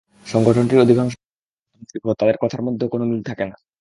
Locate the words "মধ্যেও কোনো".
2.61-3.03